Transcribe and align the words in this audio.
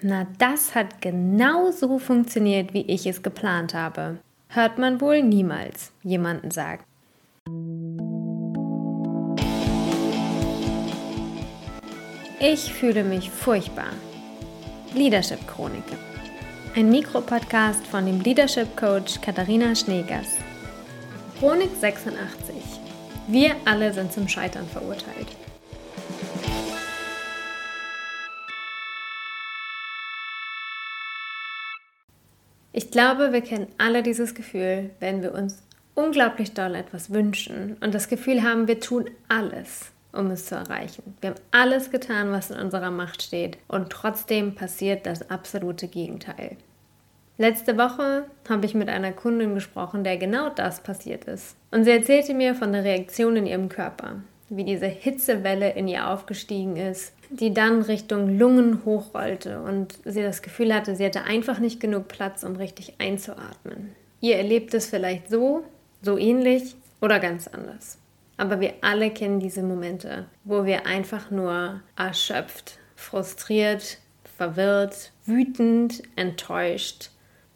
Na, 0.00 0.28
das 0.38 0.76
hat 0.76 1.02
genau 1.02 1.72
so 1.72 1.98
funktioniert, 1.98 2.72
wie 2.72 2.82
ich 2.82 3.06
es 3.06 3.22
geplant 3.22 3.74
habe. 3.74 4.18
Hört 4.48 4.78
man 4.78 5.00
wohl 5.00 5.22
niemals 5.22 5.90
jemanden 6.04 6.52
sagen. 6.52 6.84
Ich 12.38 12.72
fühle 12.72 13.02
mich 13.02 13.28
furchtbar. 13.28 13.90
Leadership 14.94 15.44
Chronik. 15.48 15.82
Ein 16.76 16.90
Mikropodcast 16.90 17.84
von 17.84 18.06
dem 18.06 18.20
Leadership 18.20 18.76
Coach 18.76 19.20
Katharina 19.20 19.74
Schneegers. 19.74 20.28
Chronik 21.40 21.70
86. 21.80 22.54
Wir 23.26 23.56
alle 23.64 23.92
sind 23.92 24.12
zum 24.12 24.28
Scheitern 24.28 24.66
verurteilt. 24.68 25.26
Ich 32.72 32.90
glaube, 32.90 33.32
wir 33.32 33.40
kennen 33.40 33.68
alle 33.78 34.02
dieses 34.02 34.34
Gefühl, 34.34 34.90
wenn 35.00 35.22
wir 35.22 35.34
uns 35.34 35.62
unglaublich 35.94 36.52
doll 36.54 36.74
etwas 36.74 37.12
wünschen 37.12 37.76
und 37.80 37.94
das 37.94 38.08
Gefühl 38.08 38.42
haben, 38.42 38.68
wir 38.68 38.78
tun 38.78 39.10
alles, 39.28 39.90
um 40.12 40.30
es 40.30 40.46
zu 40.46 40.54
erreichen. 40.54 41.16
Wir 41.20 41.30
haben 41.30 41.40
alles 41.50 41.90
getan, 41.90 42.30
was 42.30 42.50
in 42.50 42.58
unserer 42.58 42.90
Macht 42.90 43.22
steht 43.22 43.58
und 43.68 43.90
trotzdem 43.90 44.54
passiert 44.54 45.06
das 45.06 45.30
absolute 45.30 45.88
Gegenteil. 45.88 46.56
Letzte 47.40 47.78
Woche 47.78 48.24
habe 48.48 48.66
ich 48.66 48.74
mit 48.74 48.88
einer 48.88 49.12
Kundin 49.12 49.54
gesprochen, 49.54 50.04
der 50.04 50.16
genau 50.16 50.48
das 50.48 50.80
passiert 50.80 51.24
ist. 51.24 51.56
Und 51.70 51.84
sie 51.84 51.92
erzählte 51.92 52.34
mir 52.34 52.54
von 52.56 52.72
der 52.72 52.82
Reaktion 52.82 53.36
in 53.36 53.46
ihrem 53.46 53.68
Körper, 53.68 54.16
wie 54.50 54.64
diese 54.64 54.86
Hitzewelle 54.86 55.72
in 55.72 55.88
ihr 55.88 56.08
aufgestiegen 56.08 56.76
ist, 56.76 57.12
die 57.30 57.52
dann 57.52 57.82
Richtung 57.82 58.38
Lungen 58.38 58.84
hochrollte 58.84 59.60
und 59.60 59.98
sie 60.04 60.22
das 60.22 60.42
Gefühl 60.42 60.74
hatte, 60.74 60.96
sie 60.96 61.04
hatte 61.04 61.24
einfach 61.24 61.58
nicht 61.58 61.80
genug 61.80 62.08
Platz, 62.08 62.44
um 62.44 62.56
richtig 62.56 62.94
einzuatmen. 62.98 63.94
Ihr 64.20 64.36
erlebt 64.36 64.74
es 64.74 64.86
vielleicht 64.86 65.28
so, 65.28 65.64
so 66.02 66.16
ähnlich 66.16 66.74
oder 67.00 67.20
ganz 67.20 67.46
anders. 67.46 67.98
Aber 68.36 68.60
wir 68.60 68.74
alle 68.80 69.10
kennen 69.10 69.40
diese 69.40 69.62
Momente, 69.62 70.26
wo 70.44 70.64
wir 70.64 70.86
einfach 70.86 71.30
nur 71.30 71.80
erschöpft, 71.96 72.78
frustriert, 72.94 73.98
verwirrt, 74.36 75.12
wütend, 75.26 76.02
enttäuscht, 76.16 77.10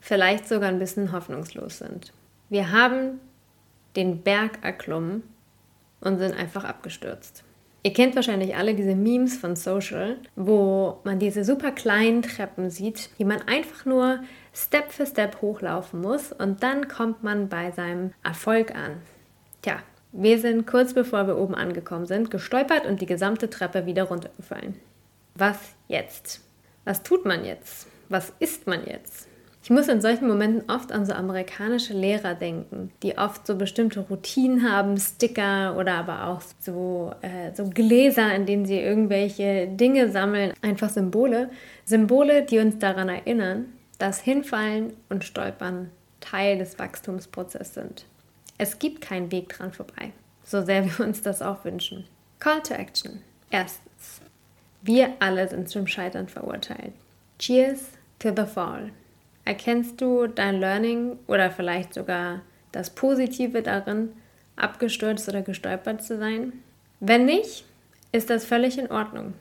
vielleicht 0.00 0.48
sogar 0.48 0.68
ein 0.68 0.78
bisschen 0.78 1.12
hoffnungslos 1.12 1.78
sind. 1.78 2.12
Wir 2.48 2.70
haben 2.70 3.20
den 3.96 4.22
Berg 4.22 4.60
erklommen 4.62 5.22
und 6.00 6.18
sind 6.18 6.34
einfach 6.34 6.64
abgestürzt. 6.64 7.44
Ihr 7.84 7.92
kennt 7.92 8.16
wahrscheinlich 8.16 8.56
alle 8.56 8.74
diese 8.74 8.94
Memes 8.94 9.36
von 9.36 9.54
Social, 9.54 10.16
wo 10.34 10.98
man 11.04 11.18
diese 11.18 11.44
super 11.44 11.70
kleinen 11.70 12.22
Treppen 12.22 12.70
sieht, 12.70 13.10
die 13.18 13.24
man 13.24 13.40
einfach 13.42 13.84
nur 13.84 14.20
Step 14.52 14.90
für 14.90 15.06
Step 15.06 15.40
hochlaufen 15.40 16.00
muss 16.00 16.32
und 16.32 16.62
dann 16.62 16.88
kommt 16.88 17.22
man 17.22 17.48
bei 17.48 17.70
seinem 17.70 18.12
Erfolg 18.24 18.74
an. 18.74 19.00
Tja, 19.62 19.78
wir 20.10 20.38
sind 20.40 20.66
kurz 20.66 20.92
bevor 20.92 21.28
wir 21.28 21.38
oben 21.38 21.54
angekommen 21.54 22.06
sind, 22.06 22.30
gestolpert 22.30 22.84
und 22.84 23.00
die 23.00 23.06
gesamte 23.06 23.48
Treppe 23.48 23.86
wieder 23.86 24.04
runtergefallen. 24.04 24.74
Was 25.36 25.58
jetzt? 25.86 26.40
Was 26.84 27.04
tut 27.04 27.24
man 27.24 27.44
jetzt? 27.44 27.86
Was 28.08 28.32
isst 28.40 28.66
man 28.66 28.84
jetzt? 28.86 29.27
Ich 29.68 29.70
muss 29.70 29.88
in 29.88 30.00
solchen 30.00 30.26
Momenten 30.26 30.62
oft 30.70 30.92
an 30.92 31.04
so 31.04 31.12
amerikanische 31.12 31.92
Lehrer 31.92 32.34
denken, 32.34 32.90
die 33.02 33.18
oft 33.18 33.46
so 33.46 33.54
bestimmte 33.54 34.00
Routinen 34.00 34.66
haben, 34.66 34.96
Sticker 34.96 35.76
oder 35.76 35.92
aber 35.96 36.28
auch 36.28 36.40
so, 36.58 37.12
äh, 37.20 37.54
so 37.54 37.68
Gläser, 37.68 38.34
in 38.34 38.46
denen 38.46 38.64
sie 38.64 38.80
irgendwelche 38.80 39.68
Dinge 39.68 40.10
sammeln, 40.10 40.54
einfach 40.62 40.88
Symbole. 40.88 41.50
Symbole, 41.84 42.44
die 42.44 42.60
uns 42.60 42.78
daran 42.78 43.10
erinnern, 43.10 43.66
dass 43.98 44.22
Hinfallen 44.22 44.94
und 45.10 45.22
Stolpern 45.22 45.90
Teil 46.20 46.56
des 46.56 46.78
Wachstumsprozesses 46.78 47.74
sind. 47.74 48.06
Es 48.56 48.78
gibt 48.78 49.02
keinen 49.02 49.30
Weg 49.30 49.50
dran 49.50 49.74
vorbei, 49.74 50.12
so 50.44 50.64
sehr 50.64 50.86
wir 50.86 51.04
uns 51.04 51.20
das 51.20 51.42
auch 51.42 51.66
wünschen. 51.66 52.06
Call 52.38 52.62
to 52.62 52.72
Action. 52.72 53.20
Erstens. 53.50 54.22
Wir 54.80 55.12
alle 55.18 55.46
sind 55.46 55.68
zum 55.68 55.86
Scheitern 55.86 56.26
verurteilt. 56.26 56.94
Cheers 57.38 57.80
to 58.18 58.30
the 58.34 58.46
fall. 58.46 58.92
Erkennst 59.48 59.98
du 60.02 60.26
dein 60.26 60.60
Learning 60.60 61.18
oder 61.26 61.50
vielleicht 61.50 61.94
sogar 61.94 62.42
das 62.70 62.90
Positive 62.90 63.62
darin, 63.62 64.12
abgestürzt 64.56 65.26
oder 65.26 65.40
gestolpert 65.40 66.04
zu 66.04 66.18
sein? 66.18 66.52
Wenn 67.00 67.24
nicht, 67.24 67.64
ist 68.12 68.28
das 68.28 68.44
völlig 68.44 68.76
in 68.76 68.90
Ordnung. 68.90 69.32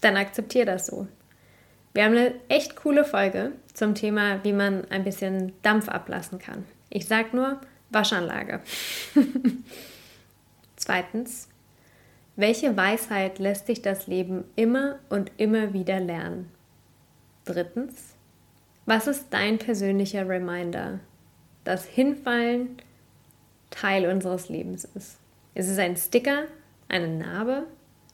Dann 0.00 0.16
akzeptier 0.16 0.64
das 0.64 0.86
so. 0.86 1.06
Wir 1.92 2.04
haben 2.04 2.16
eine 2.16 2.32
echt 2.48 2.76
coole 2.76 3.04
Folge 3.04 3.52
zum 3.74 3.94
Thema, 3.94 4.42
wie 4.42 4.54
man 4.54 4.86
ein 4.90 5.04
bisschen 5.04 5.52
Dampf 5.60 5.90
ablassen 5.90 6.38
kann. 6.38 6.64
Ich 6.88 7.06
sag 7.06 7.34
nur 7.34 7.60
Waschanlage. 7.90 8.60
Zweitens, 10.76 11.50
welche 12.36 12.74
Weisheit 12.74 13.38
lässt 13.38 13.66
sich 13.66 13.82
das 13.82 14.06
Leben 14.06 14.44
immer 14.56 14.98
und 15.10 15.30
immer 15.36 15.74
wieder 15.74 16.00
lernen? 16.00 16.48
Drittens, 17.44 18.14
was 18.86 19.06
ist 19.06 19.26
dein 19.30 19.58
persönlicher 19.58 20.28
Reminder, 20.28 20.98
dass 21.64 21.84
Hinfallen 21.84 22.78
Teil 23.70 24.10
unseres 24.10 24.48
Lebens 24.48 24.84
ist? 24.84 25.18
Ist 25.54 25.68
es 25.68 25.78
ein 25.78 25.96
Sticker, 25.96 26.44
eine 26.88 27.06
Narbe, 27.08 27.66